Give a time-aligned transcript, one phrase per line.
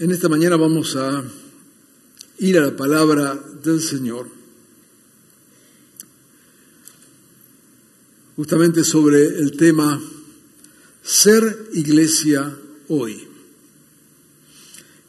[0.00, 1.24] En esta mañana vamos a
[2.38, 3.34] ir a la palabra
[3.64, 4.28] del Señor,
[8.36, 10.00] justamente sobre el tema
[11.02, 11.42] ser
[11.72, 12.56] iglesia
[12.86, 13.26] hoy.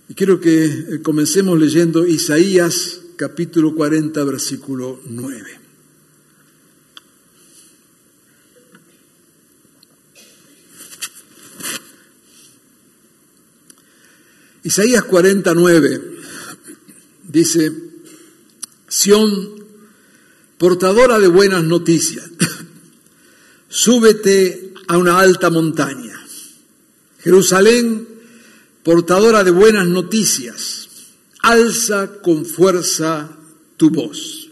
[0.08, 5.59] Y quiero que eh, comencemos leyendo Isaías capítulo 40, versículo 9.
[14.64, 16.02] Isaías 49
[17.24, 17.72] dice,
[18.88, 19.66] Sión,
[20.58, 22.30] portadora de buenas noticias,
[23.70, 26.20] súbete a una alta montaña.
[27.20, 28.08] Jerusalén,
[28.84, 30.90] portadora de buenas noticias,
[31.42, 33.38] alza con fuerza
[33.78, 34.50] tu voz.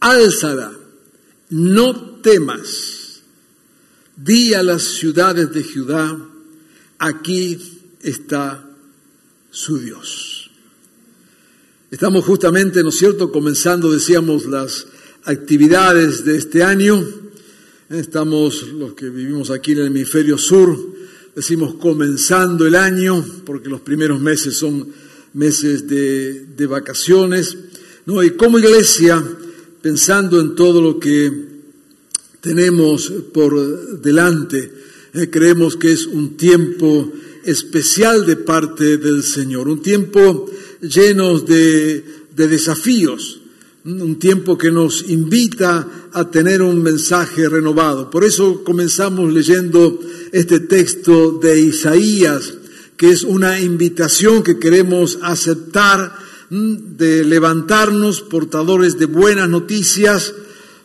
[0.00, 0.72] Álzala,
[1.50, 3.22] no temas.
[4.16, 6.18] Di a las ciudades de Judá,
[6.98, 8.71] aquí está
[9.52, 10.50] su Dios.
[11.90, 14.86] Estamos justamente, ¿no es cierto?, comenzando, decíamos, las
[15.24, 17.06] actividades de este año.
[17.90, 20.74] Estamos, los que vivimos aquí en el hemisferio sur,
[21.36, 24.88] decimos comenzando el año, porque los primeros meses son
[25.34, 27.56] meses de, de vacaciones.
[28.06, 28.22] ¿no?
[28.22, 29.22] Y como iglesia,
[29.82, 31.30] pensando en todo lo que
[32.40, 34.72] tenemos por delante,
[35.12, 37.12] eh, creemos que es un tiempo
[37.44, 42.04] especial de parte del Señor, un tiempo lleno de,
[42.34, 43.40] de desafíos,
[43.84, 48.10] un tiempo que nos invita a tener un mensaje renovado.
[48.10, 49.98] Por eso comenzamos leyendo
[50.30, 52.54] este texto de Isaías,
[52.96, 56.14] que es una invitación que queremos aceptar
[56.50, 60.34] de levantarnos portadores de buenas noticias,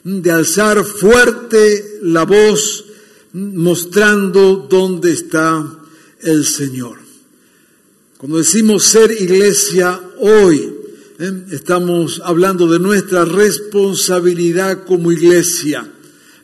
[0.04, 2.86] de alzar fuerte la voz
[3.34, 5.78] mostrando dónde está
[6.22, 6.98] el Señor.
[8.18, 10.74] Cuando decimos ser iglesia hoy,
[11.20, 11.32] ¿eh?
[11.52, 15.88] estamos hablando de nuestra responsabilidad como iglesia,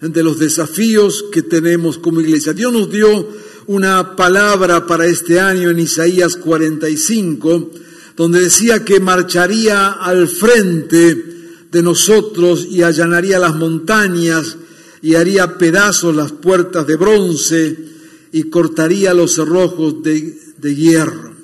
[0.01, 2.53] de los desafíos que tenemos como iglesia.
[2.53, 3.28] Dios nos dio
[3.67, 7.72] una palabra para este año en Isaías 45,
[8.17, 11.33] donde decía que marcharía al frente
[11.72, 14.57] de nosotros y allanaría las montañas
[15.01, 17.92] y haría pedazos las puertas de bronce
[18.33, 21.35] y cortaría los cerrojos de, de hierro.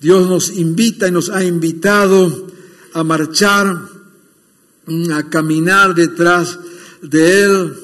[0.00, 2.46] Dios nos invita y nos ha invitado
[2.92, 3.88] a marchar,
[4.86, 6.58] mm, a caminar detrás
[7.02, 7.74] de Él,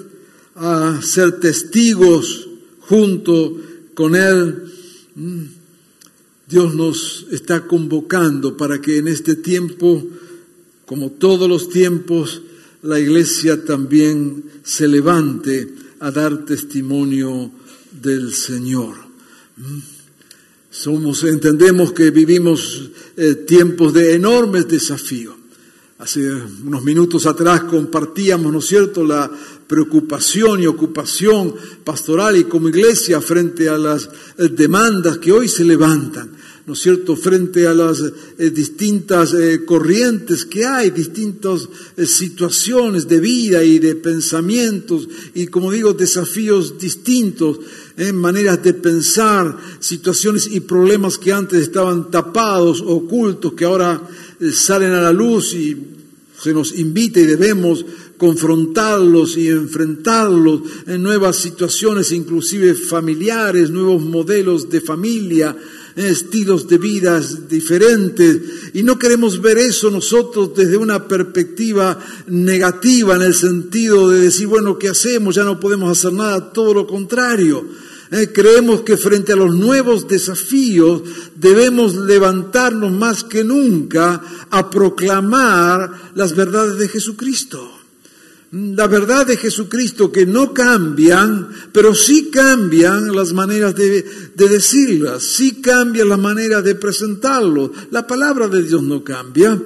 [0.54, 2.48] a ser testigos
[2.80, 3.56] junto
[3.94, 4.64] con Él.
[5.16, 5.42] Mm,
[6.48, 10.06] Dios nos está convocando para que en este tiempo,
[10.86, 12.42] como todos los tiempos,
[12.82, 17.50] la iglesia también se levante a dar testimonio
[18.00, 18.96] del Señor.
[20.70, 25.39] Somos, entendemos que vivimos eh, tiempos de enormes desafíos.
[26.00, 26.32] Hace
[26.64, 29.30] unos minutos atrás compartíamos, ¿no es cierto?, la
[29.66, 35.62] preocupación y ocupación pastoral y como iglesia frente a las eh, demandas que hoy se
[35.62, 36.30] levantan.
[36.66, 38.00] ¿no es cierto?, frente a las
[38.38, 41.68] eh, distintas eh, corrientes que hay, distintas
[42.06, 47.60] situaciones de vida y de pensamientos y, como digo, desafíos distintos,
[48.14, 54.00] maneras de pensar, situaciones y problemas que antes estaban tapados, ocultos, que ahora
[54.52, 55.76] salen a la luz y
[56.40, 57.84] se nos invita y debemos
[58.16, 65.56] confrontarlos y enfrentarlos en nuevas situaciones, inclusive familiares, nuevos modelos de familia,
[65.96, 68.38] estilos de vidas diferentes
[68.74, 74.46] y no queremos ver eso nosotros desde una perspectiva negativa en el sentido de decir,
[74.46, 75.34] bueno, ¿qué hacemos?
[75.34, 77.66] Ya no podemos hacer nada, todo lo contrario.
[78.12, 81.02] Eh, creemos que frente a los nuevos desafíos
[81.36, 84.20] debemos levantarnos más que nunca
[84.50, 87.76] a proclamar las verdades de Jesucristo.
[88.52, 94.04] la verdad de Jesucristo que no cambian, pero sí cambian las maneras de,
[94.34, 97.70] decirlas, sí cambian la manera de presentarlo.
[97.92, 99.56] La palabra de Dios no cambia.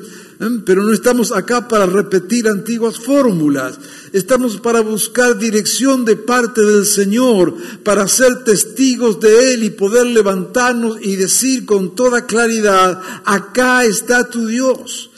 [0.65, 3.79] Pero no estamos acá para repetir antiguas fórmulas.
[4.13, 10.07] Estamos para buscar dirección de parte del Señor, para ser testigos de Él y poder
[10.07, 15.11] levantarnos y decir con toda claridad, acá está tu Dios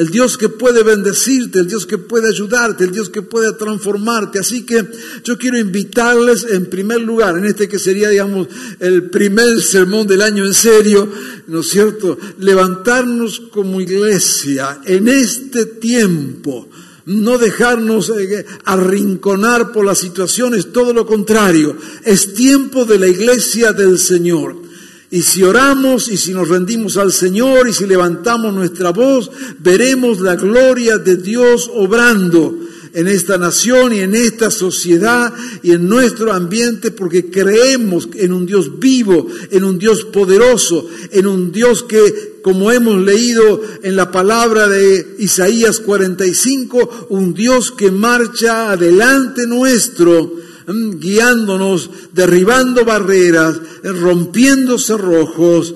[0.00, 4.38] el Dios que puede bendecirte, el Dios que puede ayudarte, el Dios que puede transformarte.
[4.38, 4.82] Así que
[5.24, 8.48] yo quiero invitarles en primer lugar, en este que sería, digamos,
[8.78, 11.06] el primer sermón del año en serio,
[11.48, 12.16] ¿no es cierto?
[12.38, 16.66] Levantarnos como iglesia en este tiempo
[17.04, 23.72] no dejarnos eh, arrinconar por las situaciones, todo lo contrario, es tiempo de la iglesia
[23.72, 24.69] del Señor.
[25.10, 30.20] Y si oramos y si nos rendimos al Señor y si levantamos nuestra voz, veremos
[30.20, 32.56] la gloria de Dios obrando
[32.92, 38.46] en esta nación y en esta sociedad y en nuestro ambiente porque creemos en un
[38.46, 44.12] Dios vivo, en un Dios poderoso, en un Dios que, como hemos leído en la
[44.12, 55.74] palabra de Isaías 45, un Dios que marcha adelante nuestro guiándonos, derribando barreras, rompiendo cerrojos.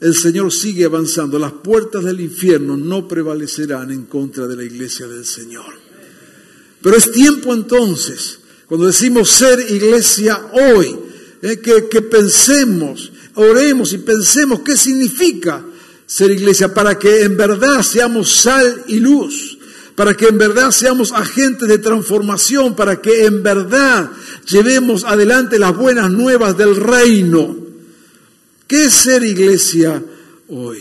[0.00, 1.38] El Señor sigue avanzando.
[1.38, 5.74] Las puertas del infierno no prevalecerán en contra de la iglesia del Señor.
[6.82, 10.96] Pero es tiempo entonces, cuando decimos ser iglesia hoy,
[11.42, 15.64] eh, que, que pensemos, oremos y pensemos qué significa
[16.06, 19.55] ser iglesia para que en verdad seamos sal y luz
[19.96, 24.10] para que en verdad seamos agentes de transformación, para que en verdad
[24.46, 27.56] llevemos adelante las buenas nuevas del reino.
[28.68, 30.02] ¿Qué es ser iglesia
[30.48, 30.78] hoy?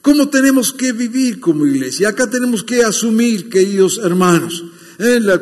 [0.00, 2.08] ¿Cómo tenemos que vivir como iglesia?
[2.08, 4.64] Acá tenemos que asumir, queridos hermanos,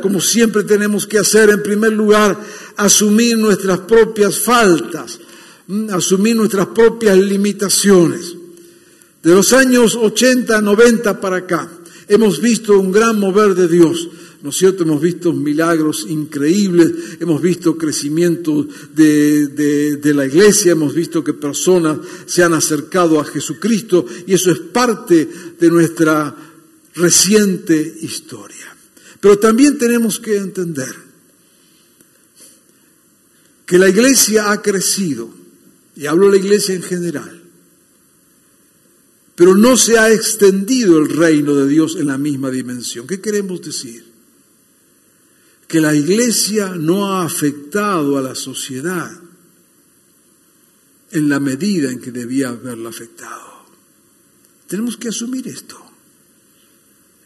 [0.02, 2.36] como siempre tenemos que hacer, en primer lugar,
[2.76, 5.20] asumir nuestras propias faltas,
[5.92, 8.34] asumir nuestras propias limitaciones.
[9.22, 11.70] De los años 80, 90 para acá,
[12.08, 14.08] Hemos visto un gran mover de Dios,
[14.42, 14.84] ¿no es cierto?
[14.84, 21.98] Hemos visto milagros increíbles, hemos visto crecimiento de, de, la iglesia, hemos visto que personas
[22.26, 26.34] se han acercado a Jesucristo y eso es parte de nuestra
[26.94, 28.76] reciente historia.
[29.20, 30.94] Pero también tenemos que entender
[33.66, 35.28] que la iglesia ha crecido,
[35.96, 37.45] y hablo de la iglesia en general,
[39.36, 43.06] pero no se ha extendido el reino de Dios en la misma dimensión.
[43.06, 44.04] ¿Qué queremos decir?
[45.68, 49.10] Que la iglesia no ha afectado a la sociedad
[51.10, 53.66] en la medida en que debía haberla afectado.
[54.68, 55.76] Tenemos que asumir esto.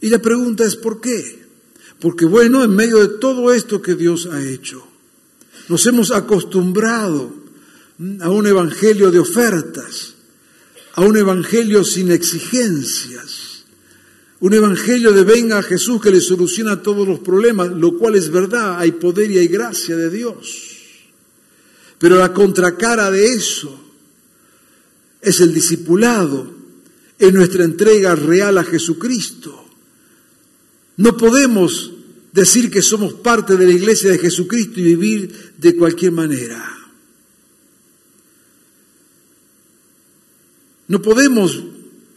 [0.00, 1.46] Y la pregunta es ¿por qué?
[2.00, 4.84] Porque bueno, en medio de todo esto que Dios ha hecho,
[5.68, 7.32] nos hemos acostumbrado
[8.20, 10.14] a un evangelio de ofertas,
[10.94, 13.64] a un evangelio sin exigencias,
[14.40, 18.30] un evangelio de venga a Jesús que le soluciona todos los problemas, lo cual es
[18.30, 20.66] verdad, hay poder y hay gracia de Dios.
[21.98, 23.78] Pero la contracara de eso
[25.20, 26.60] es el discipulado,
[27.20, 29.64] en nuestra entrega real a Jesucristo.
[30.96, 31.92] No podemos
[32.32, 36.79] decir que somos parte de la iglesia de Jesucristo y vivir de cualquier manera.
[40.90, 41.62] No podemos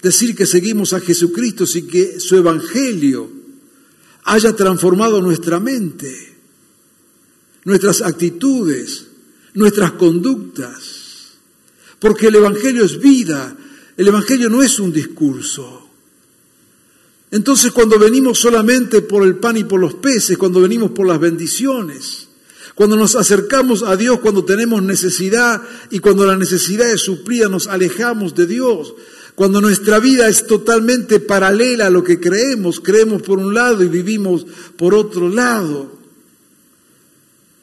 [0.02, 3.30] decir que seguimos a Jesucristo sin que su Evangelio
[4.24, 6.34] haya transformado nuestra mente,
[7.66, 9.06] nuestras actitudes,
[9.54, 11.34] nuestras conductas.
[12.00, 13.56] Porque el Evangelio es vida,
[13.96, 15.88] el Evangelio no es un discurso.
[17.30, 21.20] Entonces cuando venimos solamente por el pan y por los peces, cuando venimos por las
[21.20, 22.28] bendiciones,
[22.76, 25.62] cuando nos acercamos a Dios, cuando tenemos necesidad
[25.92, 28.96] y cuando la necesidad es suplida, nos alejamos de Dios.
[29.36, 33.90] Cuando nuestra vida es totalmente paralela a lo que creemos, creemos por un lado y
[33.90, 35.92] vivimos por otro lado.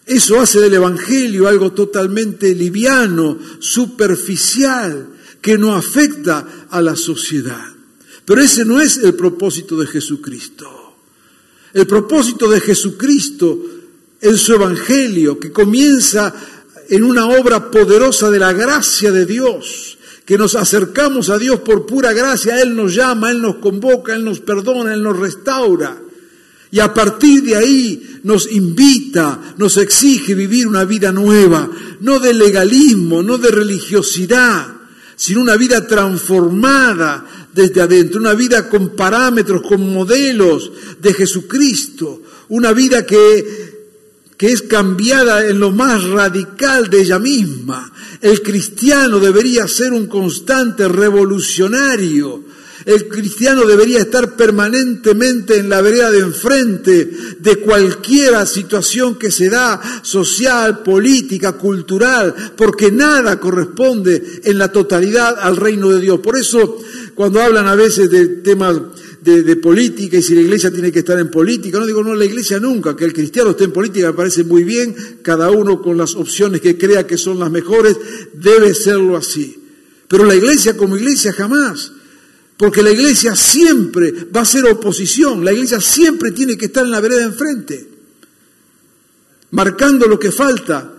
[0.06, 5.08] Eso hace del Evangelio algo totalmente liviano, superficial,
[5.40, 7.64] que no afecta a la sociedad.
[8.24, 10.68] Pero ese no es el propósito de Jesucristo.
[11.72, 13.79] El propósito de Jesucristo
[14.20, 16.34] en su Evangelio, que comienza
[16.88, 21.86] en una obra poderosa de la gracia de Dios, que nos acercamos a Dios por
[21.86, 25.96] pura gracia, Él nos llama, Él nos convoca, Él nos perdona, Él nos restaura.
[26.72, 31.68] Y a partir de ahí nos invita, nos exige vivir una vida nueva,
[32.00, 34.68] no de legalismo, no de religiosidad,
[35.16, 42.72] sino una vida transformada desde adentro, una vida con parámetros, con modelos de Jesucristo, una
[42.72, 43.69] vida que,
[44.40, 47.92] que es cambiada en lo más radical de ella misma.
[48.22, 52.42] El cristiano debería ser un constante revolucionario,
[52.86, 59.50] el cristiano debería estar permanentemente en la vereda de enfrente de cualquier situación que se
[59.50, 66.20] da, social, política, cultural, porque nada corresponde en la totalidad al reino de Dios.
[66.20, 66.78] Por eso,
[67.14, 68.78] cuando hablan a veces de temas
[69.22, 71.78] de, política y si la iglesia tiene que estar en política.
[71.78, 74.64] No digo no la iglesia nunca, que el cristiano esté en política me parece muy
[74.64, 77.96] bien, cada uno con las opciones que crea que son las mejores,
[78.32, 79.56] debe serlo así.
[80.08, 81.92] Pero la iglesia como iglesia jamás.
[82.56, 86.90] Porque la iglesia siempre va a ser oposición, la iglesia siempre tiene que estar en
[86.90, 87.88] la vereda enfrente,
[89.52, 90.92] marcando lo que falta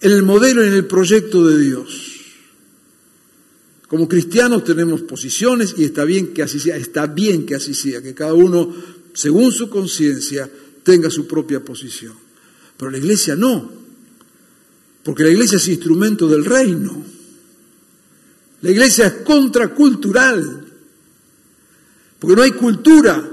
[0.00, 2.11] en el modelo y en el proyecto de Dios.
[3.92, 8.00] Como cristianos tenemos posiciones y está bien que así sea, está bien que así sea,
[8.00, 8.74] que cada uno,
[9.12, 10.48] según su conciencia,
[10.82, 12.14] tenga su propia posición.
[12.78, 13.70] Pero la iglesia no,
[15.02, 17.04] porque la iglesia es instrumento del reino.
[18.62, 20.64] La iglesia es contracultural,
[22.18, 23.30] porque no hay cultura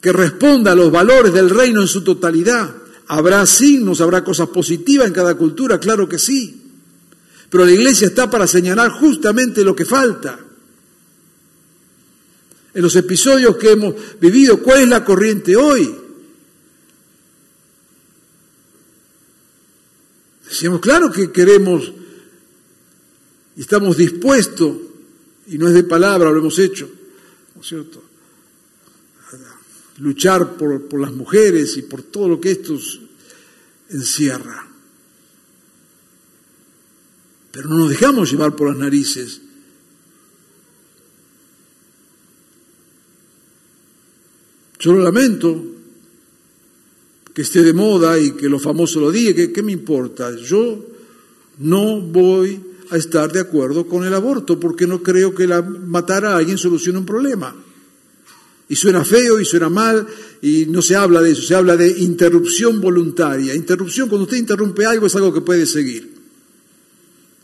[0.00, 2.74] que responda a los valores del reino en su totalidad.
[3.06, 6.61] Habrá signos, habrá cosas positivas en cada cultura, claro que sí.
[7.52, 10.40] Pero la iglesia está para señalar justamente lo que falta.
[12.72, 15.94] En los episodios que hemos vivido, ¿cuál es la corriente hoy?
[20.48, 21.92] Decíamos, claro que queremos
[23.54, 24.74] y estamos dispuestos,
[25.48, 26.88] y no es de palabra, lo hemos hecho,
[27.62, 28.02] cierto?
[29.98, 32.78] Luchar por, por las mujeres y por todo lo que esto
[33.90, 34.71] encierra.
[37.52, 39.42] Pero no nos dejamos llevar por las narices.
[44.80, 45.62] Yo lo lamento
[47.32, 50.34] que esté de moda y que lo famoso lo diga, que ¿qué me importa?
[50.36, 50.84] Yo
[51.58, 56.24] no voy a estar de acuerdo con el aborto, porque no creo que la, matar
[56.24, 57.54] a alguien solucione un problema.
[58.68, 60.06] Y suena feo y suena mal
[60.40, 63.54] y no se habla de eso, se habla de interrupción voluntaria.
[63.54, 66.11] Interrupción, cuando usted interrumpe algo es algo que puede seguir.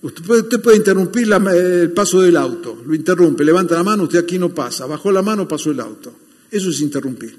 [0.01, 4.55] Usted puede, interrumpir el paso del auto, lo interrumpe, levanta la mano, usted aquí no
[4.55, 6.15] pasa, bajó la mano, pasó el auto.
[6.51, 7.37] Eso es interrumpir.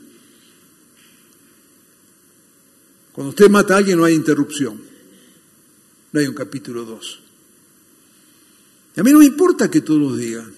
[3.14, 4.80] Cuando usted mata a alguien no hay interrupción,
[6.12, 7.20] no hay un capítulo 2.
[8.98, 10.52] A mí no me importa que todos digan.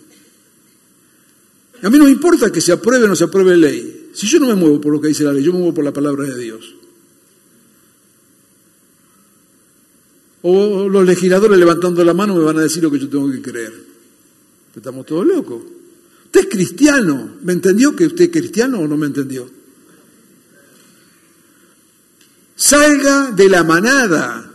[1.84, 4.10] A mí no me importa que se apruebe o no se apruebe ley.
[4.14, 5.86] Si yo no me muevo por lo que dice la ley, yo me muevo por
[5.86, 6.76] la palabra de Dios.
[10.44, 13.42] O los legisladores levantando la mano me van a decir lo que yo tengo que
[13.42, 13.74] creer.
[14.76, 15.62] Estamos todos locos.
[16.26, 17.36] Usted es cristiano.
[17.44, 19.50] ¿Me entendió que usted es cristiano o no me entendió?
[22.56, 24.52] Salga de la manada.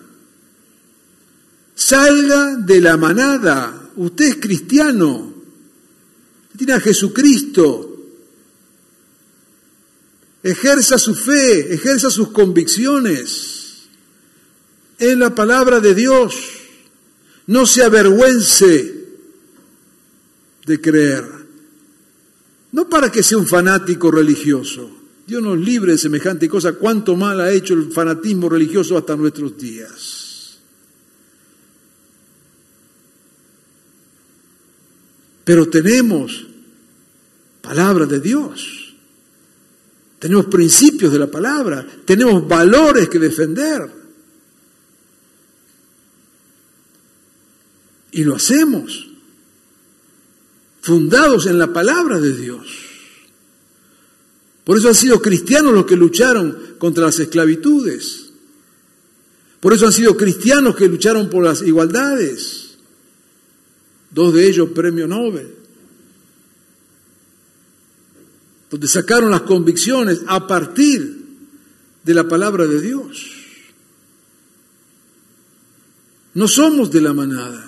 [1.75, 3.91] Salga de la manada.
[3.97, 5.35] Usted es cristiano.
[6.57, 7.93] tiene a Jesucristo.
[10.43, 13.56] Ejerza su fe, ejerza sus convicciones
[14.99, 16.35] en la palabra de Dios.
[17.47, 19.05] No se avergüence
[20.67, 21.25] de creer.
[22.73, 24.91] No para que sea un fanático religioso.
[25.27, 26.75] Dios nos libre de semejante cosa.
[26.75, 30.59] Cuánto mal ha hecho el fanatismo religioso hasta nuestros días.
[35.45, 36.47] Pero tenemos
[37.63, 38.95] palabra de Dios.
[40.19, 41.87] Tenemos principios de la palabra.
[42.05, 43.96] Tenemos valores que defender.
[48.17, 49.09] Y lo hacemos.
[50.81, 52.67] Fundados en la palabra de Dios.
[54.65, 58.31] Por eso han sido cristianos los que lucharon contra las esclavitudes.
[59.61, 62.79] Por eso han sido cristianos que lucharon por las igualdades
[64.11, 65.55] dos de ellos premio Nobel,
[68.71, 71.23] donde sacaron las convicciones a partir
[72.03, 73.31] de la palabra de Dios.
[76.33, 77.66] No somos de la manada.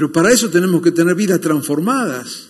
[0.00, 2.48] Pero para eso tenemos que tener vidas transformadas.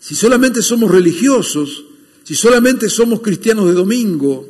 [0.00, 1.84] Si solamente somos religiosos,
[2.24, 4.48] si solamente somos cristianos de domingo,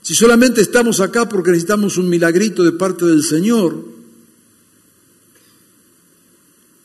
[0.00, 3.84] si solamente estamos acá porque necesitamos un milagrito de parte del Señor,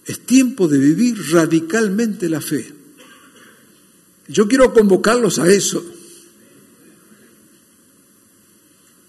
[0.07, 2.73] es tiempo de vivir radicalmente la fe.
[4.29, 5.85] Yo quiero convocarlos a eso,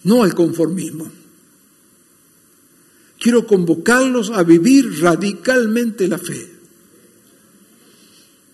[0.02, 1.23] no al conformismo.
[3.24, 6.46] Quiero convocarlos a vivir radicalmente la fe.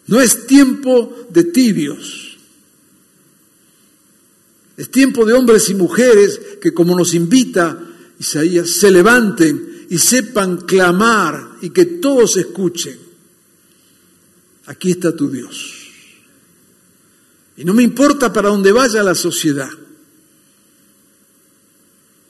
[0.07, 2.39] No es tiempo de tibios.
[4.77, 7.85] Es tiempo de hombres y mujeres que, como nos invita
[8.21, 12.97] Isaías, se levanten y sepan clamar y que todos escuchen.
[14.67, 15.89] Aquí está tu Dios.
[17.57, 19.71] Y no me importa para dónde vaya la sociedad.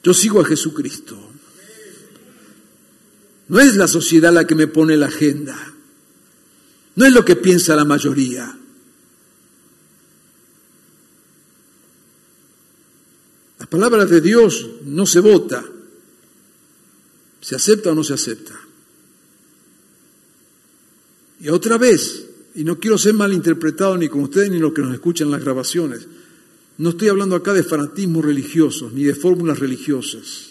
[0.03, 1.31] Yo sigo a Jesucristo.
[3.51, 5.75] No es la sociedad la que me pone la agenda.
[6.95, 8.57] No es lo que piensa la mayoría.
[13.59, 15.65] La palabra de Dios no se vota.
[17.41, 18.55] ¿Se acepta o no se acepta?
[21.41, 24.95] Y otra vez, y no quiero ser malinterpretado ni con ustedes ni los que nos
[24.95, 26.07] escuchan en las grabaciones,
[26.79, 30.50] no estoy hablando acá de fanatismos religiosos ni de fórmulas religiosas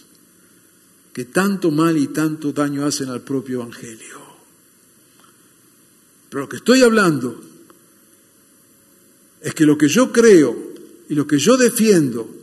[1.19, 4.21] que tanto mal y tanto daño hacen al propio Evangelio.
[6.29, 7.43] Pero lo que estoy hablando
[9.41, 10.55] es que lo que yo creo
[11.09, 12.33] y lo que yo defiendo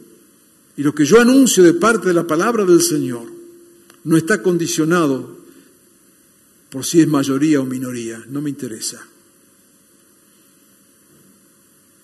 [0.77, 3.25] y lo que yo anuncio de parte de la palabra del Señor
[4.05, 5.39] no está condicionado
[6.69, 9.09] por si es mayoría o minoría, no me interesa.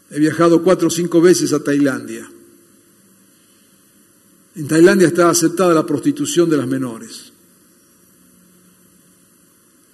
[0.08, 2.30] He viajado cuatro o cinco veces a Tailandia.
[4.54, 7.32] En Tailandia está aceptada la prostitución de las menores.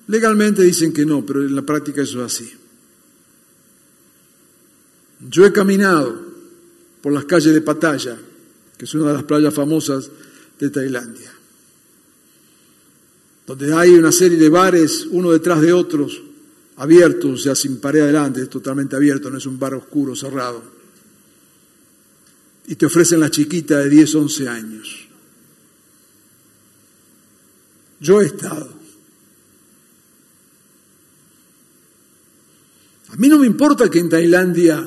[0.09, 2.50] Legalmente dicen que no, pero en la práctica eso es así.
[5.29, 6.21] Yo he caminado
[7.03, 8.19] por las calles de Pattaya,
[8.77, 10.11] que es una de las playas famosas
[10.59, 11.33] de Tailandia,
[13.47, 16.23] donde hay una serie de bares, uno detrás de otros,
[16.77, 20.77] abiertos, o sea, sin pared adelante, es totalmente abierto, no es un bar oscuro, cerrado.
[22.69, 25.09] Y te ofrecen la chiquita de 10, 11 años.
[27.99, 28.69] Yo he estado.
[33.09, 34.87] A mí no me importa que en Tailandia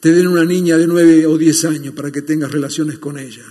[0.00, 3.44] te den una niña de nueve o diez años para que tengas relaciones con ella.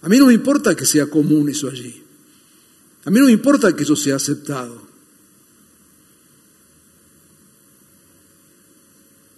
[0.00, 2.02] A mí no me importa que sea común eso allí.
[3.04, 4.88] A mí no me importa que eso sea aceptado.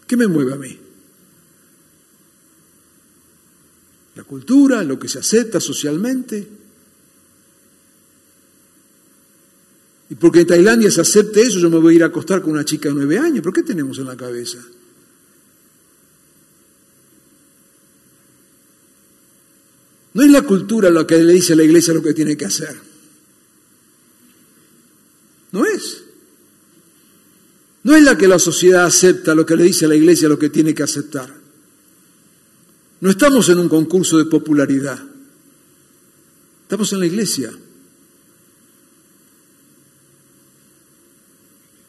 [0.06, 0.91] ¿Qué me mueve a mí?
[4.14, 6.46] La cultura, lo que se acepta socialmente.
[10.10, 12.52] Y porque en Tailandia se acepte eso, yo me voy a ir a acostar con
[12.52, 13.40] una chica de nueve años.
[13.40, 14.58] ¿Pero qué tenemos en la cabeza?
[20.14, 22.44] No es la cultura lo que le dice a la iglesia lo que tiene que
[22.44, 22.76] hacer.
[25.52, 26.02] No es.
[27.84, 30.38] No es la que la sociedad acepta lo que le dice a la iglesia lo
[30.38, 31.41] que tiene que aceptar.
[33.02, 34.96] No estamos en un concurso de popularidad.
[36.62, 37.52] Estamos en la iglesia.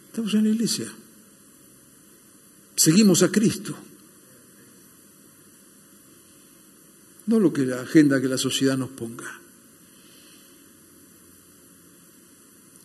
[0.07, 0.91] Estamos en la iglesia.
[2.75, 3.77] Seguimos a Cristo.
[7.27, 9.39] No lo que la agenda que la sociedad nos ponga.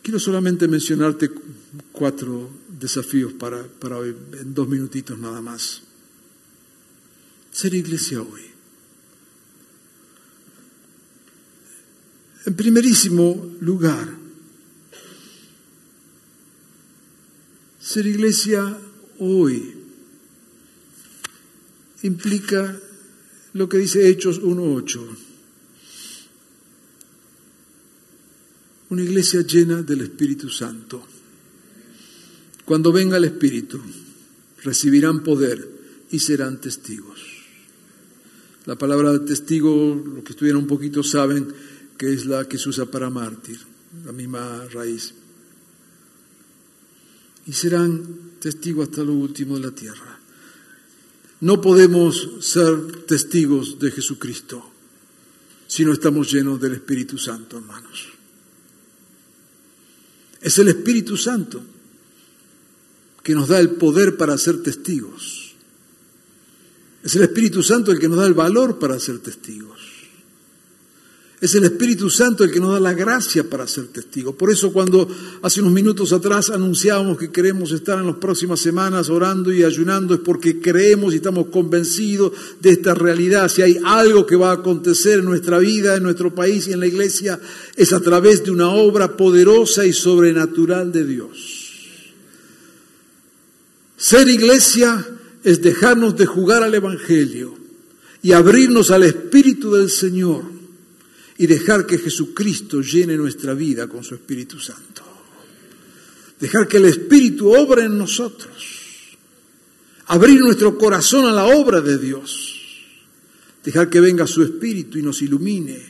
[0.03, 1.31] Quiero solamente mencionarte
[1.91, 5.88] cuatro desafíos para, para hoy, en dos minutitos nada más.
[7.59, 8.41] Ser iglesia hoy.
[12.45, 14.15] En primerísimo lugar,
[17.81, 18.79] Ser iglesia
[19.17, 19.75] hoy
[22.03, 22.79] implica
[23.51, 25.17] lo que dice Hechos 1.8.
[28.89, 31.05] Una iglesia llena del Espíritu Santo.
[32.63, 33.81] Cuando venga el Espíritu,
[34.63, 35.67] recibirán poder
[36.09, 37.38] y serán testigos.
[38.69, 41.47] La palabra testigo, los que estudian un poquito saben
[41.97, 43.57] que es la que se usa para mártir,
[44.05, 45.15] la misma raíz
[47.49, 50.19] y serán testigos hasta lo último de la tierra.
[51.41, 54.63] No podemos ser testigos de Jesucristo
[55.65, 58.09] si no estamos llenos del Espíritu Santo, hermanos.
[60.41, 61.59] Es el Espíritu Santo
[63.23, 65.38] que nos da el poder para ser testigos.
[67.09, 69.79] Es el Espíritu Santo el que nos da el valor para ser testigos.
[71.41, 74.35] Es el Espíritu Santo el que nos da la gracia para ser testigos.
[74.35, 75.09] Por eso cuando
[75.41, 80.13] hace unos minutos atrás anunciábamos que queremos estar en las próximas semanas orando y ayunando,
[80.13, 83.49] es porque creemos y estamos convencidos de esta realidad.
[83.49, 86.79] Si hay algo que va a acontecer en nuestra vida, en nuestro país y en
[86.79, 87.39] la iglesia,
[87.75, 91.37] es a través de una obra poderosa y sobrenatural de Dios.
[93.97, 97.57] Ser iglesia es dejarnos de jugar al Evangelio
[98.21, 100.43] y abrirnos al Espíritu del Señor
[101.37, 105.03] y dejar que Jesucristo llene nuestra vida con su Espíritu Santo.
[106.39, 109.17] Dejar que el Espíritu obre en nosotros.
[110.07, 112.55] Abrir nuestro corazón a la obra de Dios.
[113.63, 115.81] Dejar que venga su Espíritu y nos ilumine,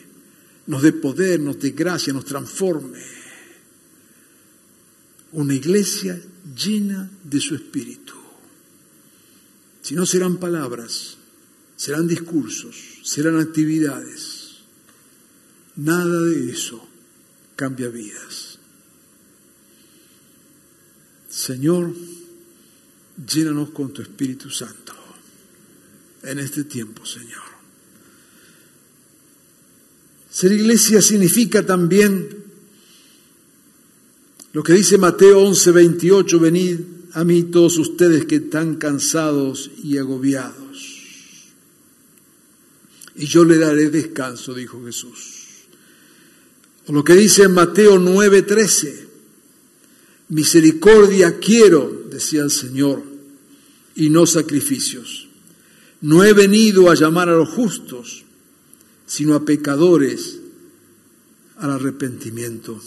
[0.68, 3.02] nos dé poder, nos dé gracia, nos transforme.
[5.32, 6.20] Una iglesia
[6.56, 8.19] llena de su Espíritu.
[9.90, 11.18] Si no serán palabras,
[11.76, 14.60] serán discursos, serán actividades.
[15.78, 16.88] Nada de eso
[17.56, 18.60] cambia vidas.
[21.28, 21.92] Señor,
[23.34, 24.94] llénanos con tu Espíritu Santo
[26.22, 27.50] en este tiempo, Señor.
[30.30, 32.44] Ser iglesia significa también
[34.54, 39.98] lo que dice Mateo 11, 28, venid a mí todos ustedes que están cansados y
[39.98, 41.00] agobiados,
[43.16, 45.40] y yo le daré descanso, dijo Jesús.
[46.88, 49.08] O lo que dice en Mateo 9, 13,
[50.30, 53.04] misericordia quiero, decía el Señor,
[53.96, 55.28] y no sacrificios.
[56.02, 58.24] No he venido a llamar a los justos,
[59.06, 60.40] sino a pecadores
[61.58, 62.82] al arrepentimiento.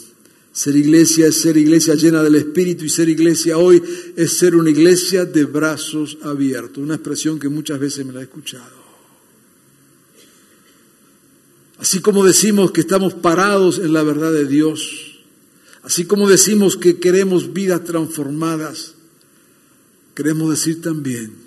[0.53, 3.81] Ser iglesia es ser iglesia llena del Espíritu y ser iglesia hoy
[4.15, 8.23] es ser una iglesia de brazos abiertos, una expresión que muchas veces me la he
[8.23, 8.83] escuchado.
[11.79, 15.19] Así como decimos que estamos parados en la verdad de Dios,
[15.81, 18.93] así como decimos que queremos vidas transformadas,
[20.13, 21.43] queremos decir también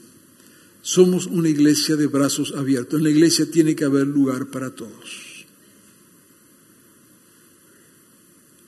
[0.86, 2.98] somos una iglesia de brazos abiertos.
[2.98, 5.25] En la iglesia tiene que haber lugar para todos.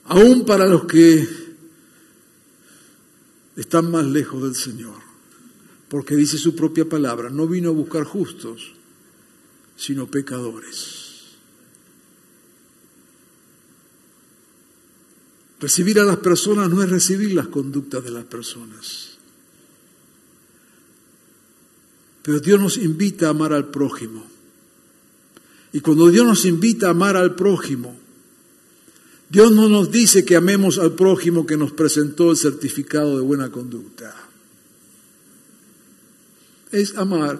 [0.09, 1.27] Aún para los que
[3.55, 4.95] están más lejos del Señor.
[5.87, 8.73] Porque dice su propia palabra, no vino a buscar justos,
[9.77, 11.09] sino pecadores.
[15.59, 19.17] Recibir a las personas no es recibir las conductas de las personas.
[22.23, 24.25] Pero Dios nos invita a amar al prójimo.
[25.71, 28.08] Y cuando Dios nos invita a amar al prójimo,
[29.29, 33.51] Dios no nos dice que amemos al prójimo que nos presentó el certificado de buena
[33.51, 34.15] conducta.
[36.71, 37.39] Es amar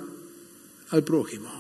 [0.92, 1.52] al prójimo.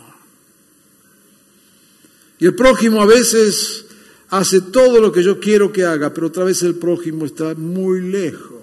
[2.37, 3.85] Y el prójimo a veces
[4.29, 8.01] hace todo lo que yo quiero que haga, pero otra vez el prójimo está muy
[8.01, 8.59] lejos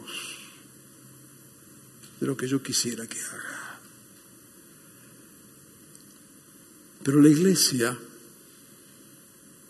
[2.20, 3.80] de lo que yo quisiera que haga.
[7.02, 7.98] Pero la iglesia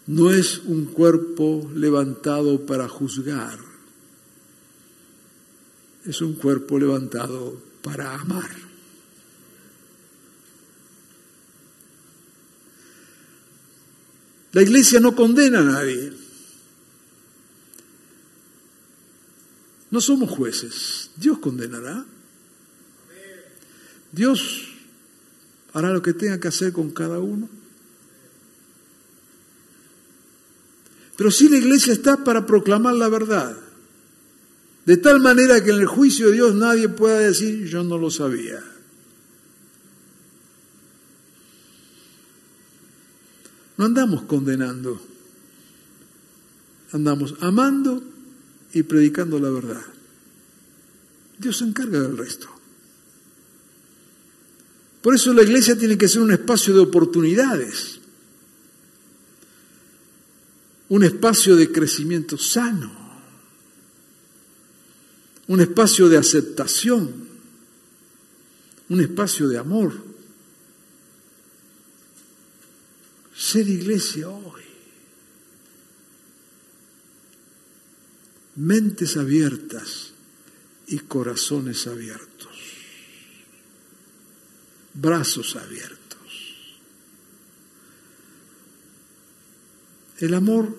[0.06, 3.58] no es un cuerpo levantado para juzgar,
[6.04, 8.66] es un cuerpo levantado para amar.
[14.52, 16.12] La iglesia no condena a nadie.
[19.90, 21.10] No somos jueces.
[21.16, 22.06] Dios condenará.
[24.12, 24.68] Dios
[25.74, 27.50] hará lo que tenga que hacer con cada uno.
[31.16, 33.56] Pero si la iglesia está para proclamar la verdad,
[34.84, 38.10] de tal manera que en el juicio de Dios nadie pueda decir, yo no lo
[38.10, 38.62] sabía.
[43.76, 45.00] No andamos condenando,
[46.92, 48.02] andamos amando
[48.72, 49.82] y predicando la verdad.
[51.38, 52.48] Dios se encarga del resto.
[55.02, 58.00] Por eso la iglesia tiene que ser un espacio de oportunidades,
[60.88, 62.92] un espacio de crecimiento sano,
[65.48, 67.28] un espacio de aceptación,
[68.88, 69.92] un espacio de amor.
[73.36, 74.62] Ser iglesia hoy.
[78.56, 80.12] Mentes abiertas
[80.86, 82.46] y corazones abiertos
[85.00, 86.05] brazos abiertos.
[90.18, 90.74] El amor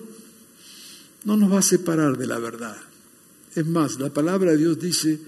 [1.24, 2.76] no nos va a separar de la verdad.
[3.54, 5.20] Es más, la palabra de Dios dice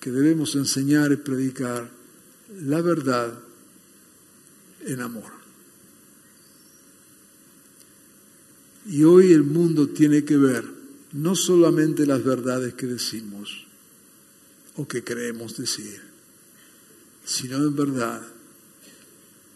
[0.00, 1.90] que debemos enseñar y predicar
[2.60, 3.38] la verdad
[4.84, 5.30] en amor.
[8.86, 10.64] Y hoy el mundo tiene que ver
[11.12, 13.66] no solamente las verdades que decimos
[14.76, 16.00] o que creemos decir,
[17.24, 18.22] sino en verdad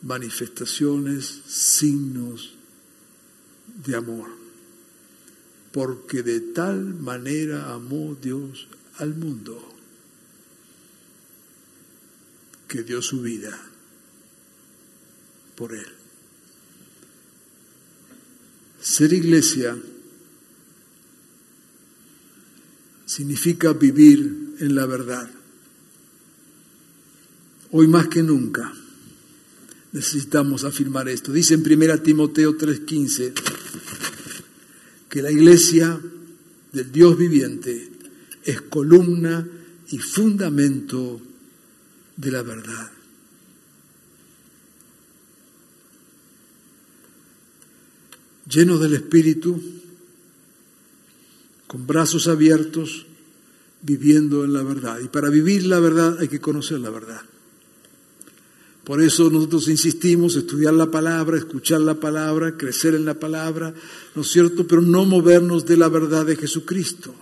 [0.03, 2.56] manifestaciones, signos
[3.85, 4.31] de amor.
[5.73, 9.62] Porque de tal manera amó Dios al mundo
[12.69, 13.59] que dio su vida
[15.55, 15.87] por él.
[18.81, 19.77] Ser iglesia
[23.05, 25.31] significa vivir en la verdad.
[27.73, 28.73] Hoy más que nunca
[29.93, 31.33] necesitamos afirmar esto.
[31.33, 33.33] Dice en 1 Timoteo 3:15
[35.09, 36.01] que la iglesia
[36.73, 37.90] del Dios viviente
[38.45, 39.47] es columna
[39.88, 41.21] y fundamento
[42.16, 42.90] de la verdad.
[48.49, 49.61] Lleno del Espíritu,
[51.66, 53.07] con brazos abiertos,
[53.83, 55.01] viviendo en la verdad.
[55.01, 57.23] Y para vivir la verdad hay que conocer la verdad.
[58.87, 63.75] Por eso nosotros insistimos, estudiar la palabra, escuchar la palabra, crecer en la palabra,
[64.14, 64.64] ¿no es cierto?
[64.64, 67.12] Pero no movernos de la verdad de Jesucristo.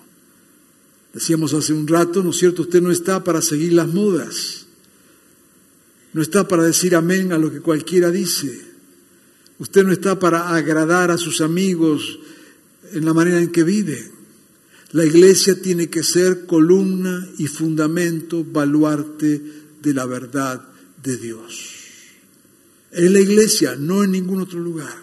[1.14, 2.60] Decíamos hace un rato, ¿no es cierto?
[2.60, 4.66] Usted no está para seguir las modas.
[6.12, 8.60] No está para decir amén a lo que cualquiera dice.
[9.58, 12.18] Usted no está para agradar a sus amigos
[12.92, 14.10] en la manera en que vive.
[14.92, 19.40] La iglesia tiene que ser columna y fundamento, baluarte
[19.80, 20.73] de la verdad
[21.04, 21.70] de Dios.
[22.90, 24.96] En la iglesia, no en ningún otro lugar.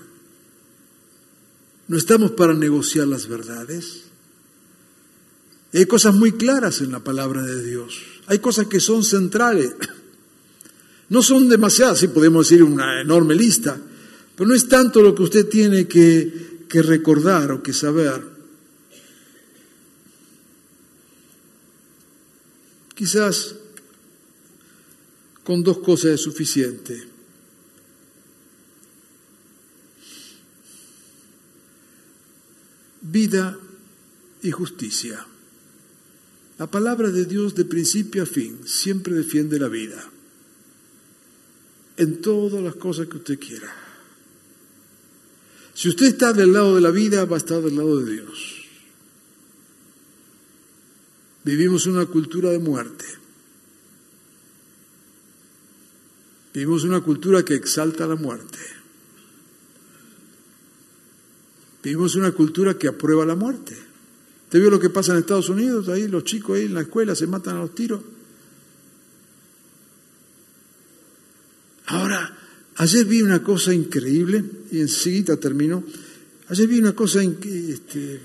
[1.88, 4.04] No estamos para negociar las verdades.
[5.74, 8.02] Hay cosas muy claras en la palabra de Dios.
[8.28, 9.74] Hay cosas que son centrales.
[11.10, 13.78] No son demasiadas, sí podemos decir una enorme lista,
[14.36, 18.24] pero no es tanto lo que usted tiene que, que recordar o que saber.
[22.96, 23.56] Quizás
[25.44, 27.08] con dos cosas es suficiente.
[33.02, 33.58] Vida
[34.44, 35.26] y justicia.
[36.58, 40.10] La palabra de Dios de principio a fin siempre defiende la vida.
[41.98, 43.74] En todas las cosas que usted quiera.
[45.74, 48.62] Si usted está del lado de la vida, va a estar del lado de Dios.
[51.44, 53.21] Vivimos una cultura de muerte.
[56.54, 58.60] Vivimos una cultura que exalta la muerte.
[61.84, 63.78] Vivimos una cultura que aprueba la muerte.
[64.50, 65.88] ¿Te vio lo que pasa en Estados Unidos?
[65.88, 68.02] Ahí los chicos ahí en la escuela se matan a los tiros.
[71.88, 72.38] Ahora,
[72.76, 75.84] ayer vi una cosa increíble, y enseguida termino.
[76.50, 78.20] Ayer vi una cosa este,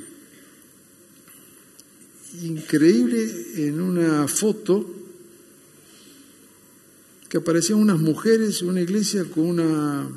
[2.42, 4.95] increíble en una foto
[7.28, 10.08] que aparecían unas mujeres en una iglesia con una...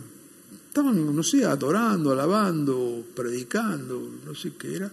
[0.68, 4.92] Estaban, no sé, adorando, alabando, predicando, no sé qué era,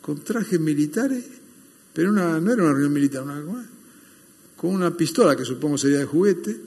[0.00, 1.24] con trajes militares,
[1.92, 3.68] pero una, no era una reunión militar, una,
[4.56, 6.58] con una pistola que supongo sería de juguete,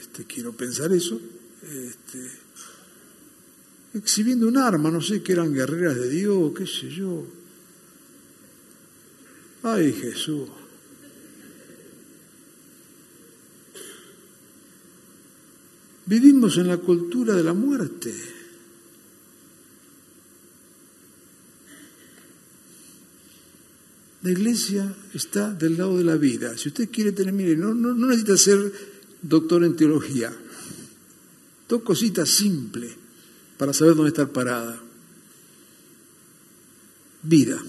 [0.00, 1.20] este, quiero pensar eso,
[1.62, 2.30] este,
[3.92, 7.26] exhibiendo un arma, no sé, que eran guerreras de Dios, qué sé yo.
[9.62, 10.48] Ay Jesús.
[16.06, 18.14] Vivimos en la cultura de la muerte.
[24.22, 26.56] La iglesia está del lado de la vida.
[26.56, 28.72] Si usted quiere tener, mire, no, no, necesita ser
[29.20, 30.32] doctor en teología.
[31.68, 32.92] Dos cositas simples
[33.58, 34.80] para saber dónde estar parada.
[37.22, 37.60] Vida.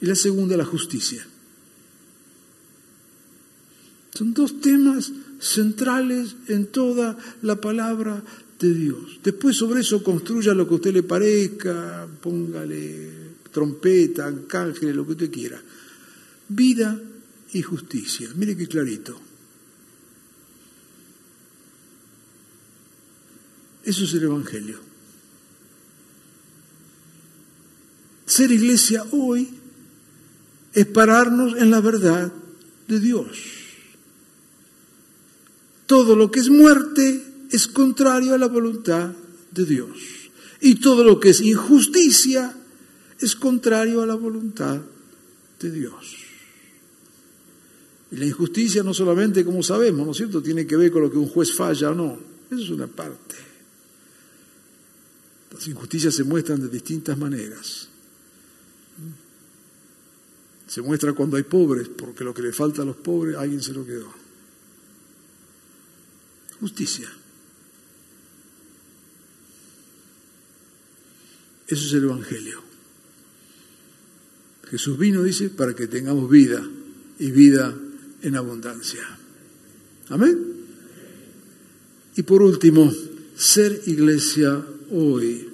[0.00, 1.26] Y la segunda, la justicia.
[4.14, 8.22] Son dos temas centrales en toda la palabra
[8.58, 9.20] de Dios.
[9.22, 15.12] Después sobre eso construya lo que a usted le parezca, póngale trompeta, cángel, lo que
[15.12, 15.60] usted quiera.
[16.48, 17.00] Vida
[17.52, 18.28] y justicia.
[18.36, 19.20] Mire qué clarito.
[23.84, 24.78] Eso es el Evangelio.
[28.26, 29.48] Ser iglesia hoy
[30.74, 32.30] es pararnos en la verdad
[32.86, 33.57] de Dios.
[35.88, 39.10] Todo lo que es muerte es contrario a la voluntad
[39.50, 39.96] de Dios.
[40.60, 42.54] Y todo lo que es injusticia
[43.18, 44.82] es contrario a la voluntad
[45.58, 46.14] de Dios.
[48.10, 51.10] Y la injusticia no solamente, como sabemos, ¿no es cierto?, tiene que ver con lo
[51.10, 52.18] que un juez falla o no.
[52.50, 53.36] Eso es una parte.
[55.54, 57.88] Las injusticias se muestran de distintas maneras.
[60.66, 63.72] Se muestra cuando hay pobres, porque lo que le falta a los pobres, alguien se
[63.72, 64.17] lo quedó
[66.60, 67.10] justicia.
[71.66, 72.62] Eso es el Evangelio.
[74.70, 76.66] Jesús vino, dice, para que tengamos vida
[77.18, 77.74] y vida
[78.22, 79.02] en abundancia.
[80.08, 80.38] Amén.
[82.16, 82.92] Y por último,
[83.36, 85.48] ser iglesia hoy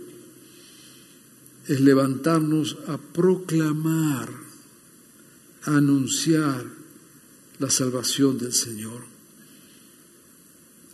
[1.66, 4.30] es levantarnos a proclamar,
[5.62, 6.64] a anunciar
[7.58, 9.13] la salvación del Señor.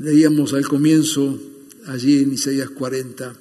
[0.01, 1.39] Leíamos al comienzo,
[1.87, 3.35] allí en Isaías 40,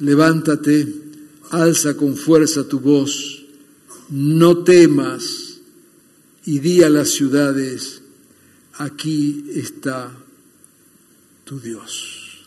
[0.00, 0.86] levántate,
[1.50, 3.44] alza con fuerza tu voz,
[4.10, 5.60] no temas
[6.44, 8.02] y di a las ciudades,
[8.74, 10.14] aquí está
[11.44, 12.46] tu Dios.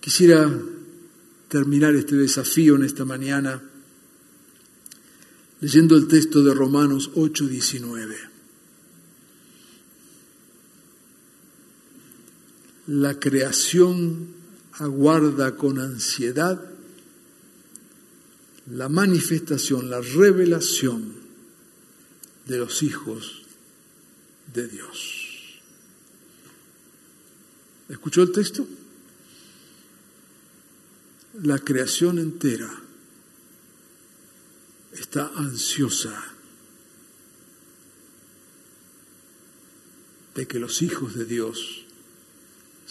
[0.00, 0.50] Quisiera
[1.48, 3.62] terminar este desafío en esta mañana
[5.60, 8.31] leyendo el texto de Romanos 8, 19.
[12.86, 14.34] La creación
[14.72, 16.72] aguarda con ansiedad
[18.70, 21.14] la manifestación, la revelación
[22.46, 23.42] de los hijos
[24.52, 25.60] de Dios.
[27.88, 28.66] ¿Escuchó el texto?
[31.42, 32.70] La creación entera
[34.92, 36.34] está ansiosa
[40.34, 41.81] de que los hijos de Dios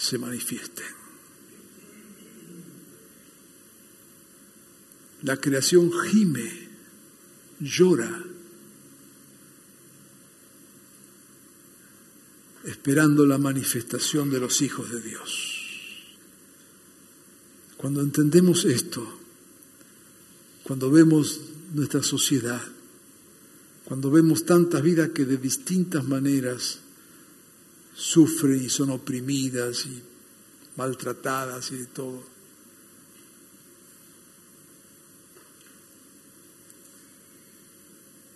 [0.01, 0.85] se manifiesten.
[5.21, 6.69] La creación gime,
[7.59, 8.23] llora,
[12.63, 15.57] esperando la manifestación de los hijos de Dios.
[17.77, 19.07] Cuando entendemos esto,
[20.63, 21.41] cuando vemos
[21.75, 22.61] nuestra sociedad,
[23.85, 26.79] cuando vemos tantas vidas que de distintas maneras
[27.95, 30.01] sufren y son oprimidas y
[30.75, 32.23] maltratadas y de todo.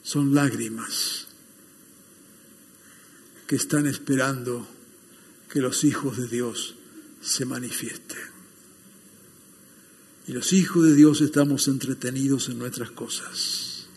[0.03, 1.27] Son lágrimas
[3.47, 4.67] que están esperando
[5.49, 6.75] que los hijos de Dios
[7.21, 8.35] se manifiesten.
[10.27, 13.87] Y los hijos de Dios estamos entretenidos en nuestras cosas,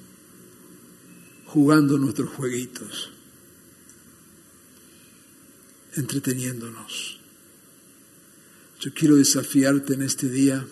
[1.46, 3.10] jugando nuestros jueguitos,
[5.98, 7.18] entreteniéndonos.
[8.80, 10.64] Yo quiero desafiarte en este día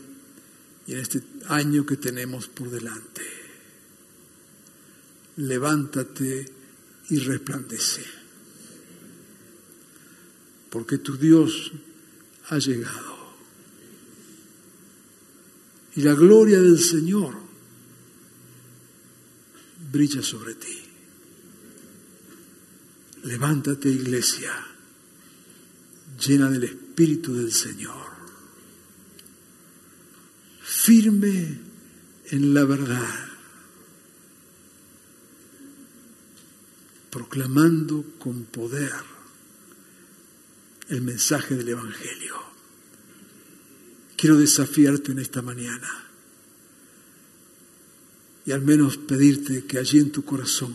[0.87, 3.23] y en este año que tenemos por delante.
[5.37, 6.47] Levántate
[7.11, 8.05] y resplandece,
[10.71, 11.73] porque tu Dios
[12.49, 13.17] ha llegado
[15.97, 17.35] y la gloria del Señor
[19.91, 20.83] brilla sobre ti.
[23.25, 24.53] Levántate, iglesia,
[26.18, 28.07] llena del Espíritu del Señor,
[30.62, 31.61] firme
[32.31, 33.29] en la verdad,
[37.11, 38.92] proclamando con poder
[40.88, 42.37] el mensaje del Evangelio.
[44.16, 46.07] Quiero desafiarte en esta mañana
[48.46, 50.74] y al menos pedirte que allí en tu corazón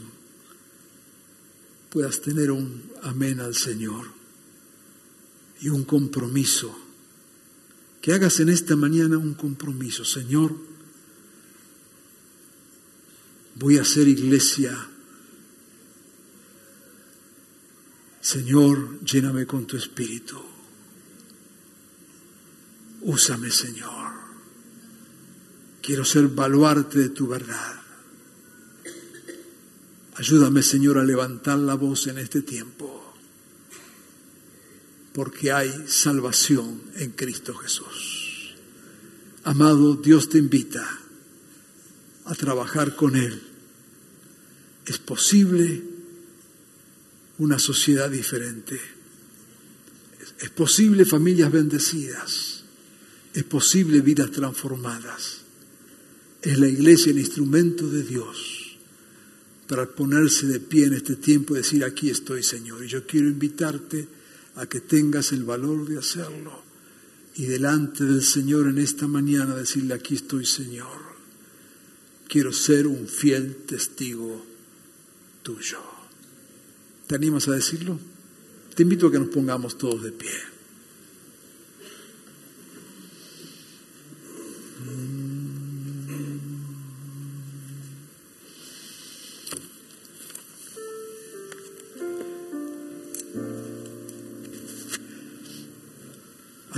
[1.90, 4.21] puedas tener un amén al Señor
[5.62, 6.78] y un compromiso.
[8.02, 10.56] Que hagas en esta mañana un compromiso, Señor.
[13.56, 14.88] Voy a ser iglesia.
[18.22, 20.42] Señor, lléname con tu espíritu.
[23.02, 24.12] Úsame, Señor.
[25.82, 27.82] Quiero ser baluarte de tu verdad.
[30.16, 33.01] Ayúdame, Señor, a levantar la voz en este tiempo,
[35.14, 38.56] porque hay salvación en Cristo Jesús.
[39.44, 40.88] Amado, Dios te invita
[42.26, 43.42] a trabajar con Él.
[44.86, 45.84] Es posible
[47.38, 48.80] una sociedad diferente.
[50.40, 52.62] Es posible familias bendecidas
[53.34, 55.42] es posible vidas transformadas.
[56.42, 58.78] Es la iglesia el instrumento de Dios
[59.68, 62.84] para ponerse de pie en este tiempo y decir, aquí estoy Señor.
[62.84, 64.08] Y yo quiero invitarte
[64.56, 66.64] a que tengas el valor de hacerlo
[67.36, 71.12] y delante del Señor en esta mañana decirle, aquí estoy Señor.
[72.28, 74.46] Quiero ser un fiel testigo
[75.44, 75.80] tuyo.
[77.08, 78.00] ¿Te animas a decirlo?
[78.76, 80.30] Te invito a que nos pongamos todos de pie.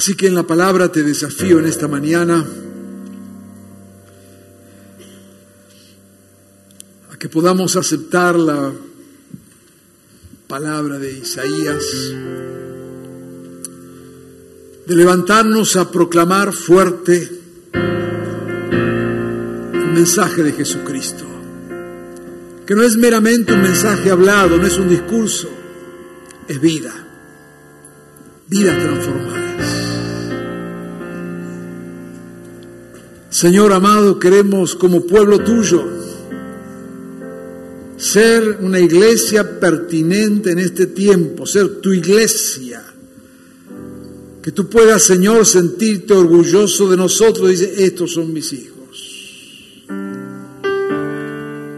[0.03, 2.45] Así que en la palabra te desafío en esta mañana
[7.09, 8.73] a que podamos aceptar la
[10.45, 11.85] palabra de Isaías,
[14.87, 17.39] de levantarnos a proclamar fuerte
[19.93, 21.23] mensaje de Jesucristo,
[22.67, 25.47] que no es meramente un mensaje hablado, no es un discurso,
[26.49, 26.93] es vida,
[28.49, 29.42] vidas transformadas.
[33.43, 35.83] Señor amado, queremos como pueblo tuyo
[37.97, 42.81] ser una iglesia pertinente en este tiempo, ser tu iglesia.
[44.41, 47.49] Que tú puedas, Señor, sentirte orgulloso de nosotros.
[47.49, 49.87] Dice, estos son mis hijos.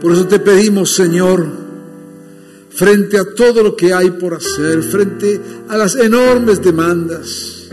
[0.03, 1.47] Por eso te pedimos, Señor,
[2.69, 7.69] frente a todo lo que hay por hacer, frente a las enormes demandas,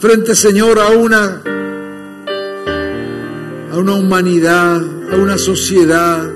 [0.00, 1.52] frente, Señor, a una
[3.76, 6.26] a una humanidad, a una sociedad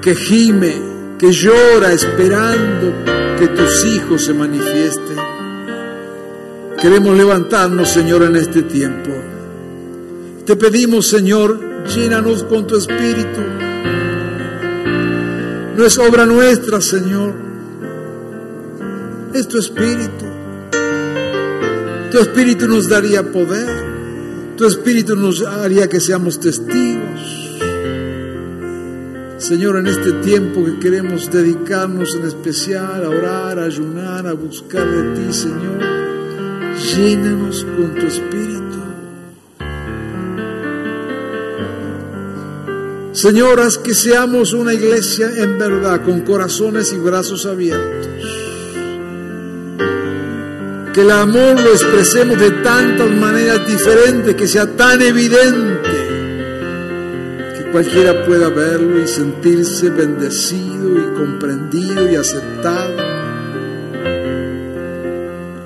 [0.00, 0.76] que gime,
[1.18, 2.92] que llora esperando
[3.36, 5.16] que tus hijos se manifiesten.
[6.80, 9.10] Queremos levantarnos, Señor, en este tiempo.
[10.44, 11.58] Te pedimos, Señor,
[11.88, 13.40] llénanos con tu espíritu.
[15.76, 17.34] No es obra nuestra, Señor.
[19.34, 20.26] Es tu espíritu.
[22.12, 23.85] Tu espíritu nos daría poder.
[24.56, 27.58] Tu Espíritu nos haría que seamos testigos.
[29.36, 34.90] Señor, en este tiempo que queremos dedicarnos en especial a orar, a ayunar, a buscar
[34.90, 35.78] de ti, Señor,
[36.74, 38.56] llénanos con tu Espíritu.
[43.12, 48.15] Señor, haz que seamos una iglesia en verdad, con corazones y brazos abiertos
[50.96, 55.90] que el amor lo expresemos de tantas maneras diferentes, que sea tan evidente,
[57.54, 62.96] que cualquiera pueda verlo y sentirse bendecido y comprendido y aceptado.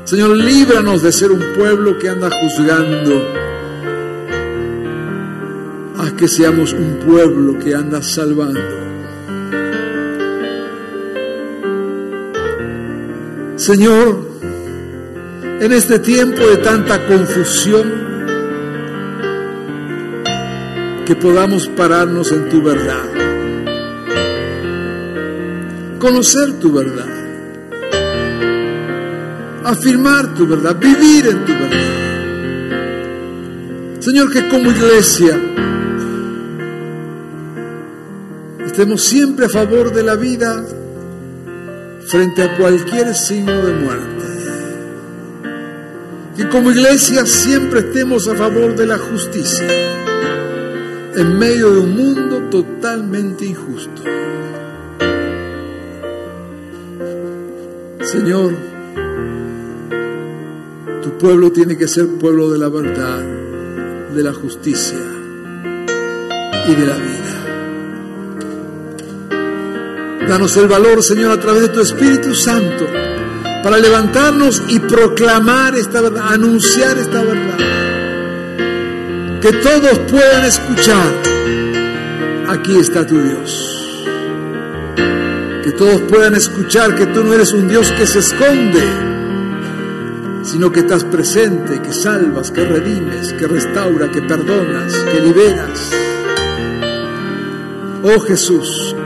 [0.02, 3.24] Señor, líbranos de ser un pueblo que anda juzgando.
[5.96, 8.60] Haz que seamos un pueblo que anda salvando.
[13.54, 14.29] Señor,
[15.60, 18.08] en este tiempo de tanta confusión,
[21.04, 23.04] que podamos pararnos en tu verdad,
[25.98, 27.10] conocer tu verdad,
[29.64, 32.00] afirmar tu verdad, vivir en tu verdad.
[33.98, 35.38] Señor, que como iglesia
[38.64, 40.64] estemos siempre a favor de la vida
[42.06, 44.19] frente a cualquier signo de muerte
[46.40, 49.68] que como iglesia siempre estemos a favor de la justicia
[51.14, 54.02] en medio de un mundo totalmente injusto.
[58.00, 58.54] Señor,
[61.02, 63.22] tu pueblo tiene que ser pueblo de la verdad,
[64.14, 64.96] de la justicia
[66.66, 67.36] y de la vida.
[70.26, 72.86] Danos el valor, Señor, a través de tu Espíritu Santo
[73.62, 77.58] para levantarnos y proclamar esta verdad, anunciar esta verdad.
[79.40, 81.12] Que todos puedan escuchar,
[82.48, 84.06] aquí está tu Dios.
[85.62, 88.82] Que todos puedan escuchar que tú no eres un Dios que se esconde,
[90.42, 95.90] sino que estás presente, que salvas, que redimes, que restaura, que perdonas, que liberas.
[98.02, 98.96] Oh Jesús,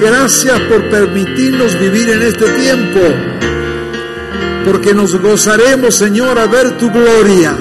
[0.00, 3.29] gracias por permitirnos vivir en este tiempo
[4.70, 7.56] porque nos gozaremos, Señor, al ver tu gloria.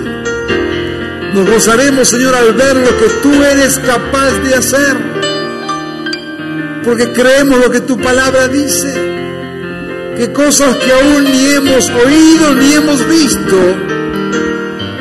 [1.33, 4.95] Nos gozaremos, Señor, al ver lo que tú eres capaz de hacer.
[6.83, 8.93] Porque creemos lo que tu palabra dice.
[10.17, 13.57] Que cosas que aún ni hemos oído ni hemos visto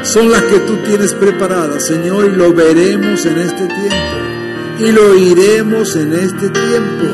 [0.02, 4.78] son las que tú tienes preparadas, Señor, y lo veremos en este tiempo.
[4.78, 7.04] Y lo oiremos en este tiempo.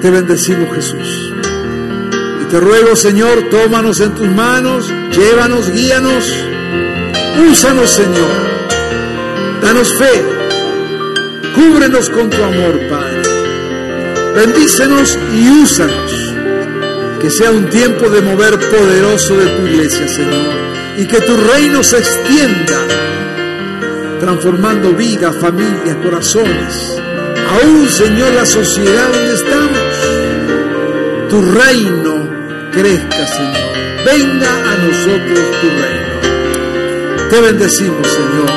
[0.00, 1.29] Te bendecimos, Jesús.
[2.50, 6.24] Te ruego, Señor, tómanos en tus manos, llévanos, guíanos,
[7.48, 8.50] úsanos, Señor.
[9.62, 10.24] Danos fe,
[11.54, 13.22] cúbrenos con tu amor, Padre.
[14.34, 16.12] Bendícenos y úsanos.
[17.20, 20.52] Que sea un tiempo de mover poderoso de tu iglesia, Señor.
[20.98, 22.84] Y que tu reino se extienda,
[24.18, 27.00] transformando vida, familia, corazones.
[27.62, 29.78] Aún, Señor, la sociedad donde estamos.
[31.28, 32.09] Tu reino
[32.70, 33.80] crezca, Señor.
[34.04, 37.28] Venga a nosotros tu reino.
[37.30, 38.50] Te bendecimos, Señor,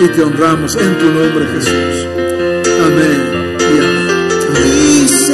[0.00, 2.06] y te honramos en tu nombre, Jesús.
[2.86, 3.31] Amén.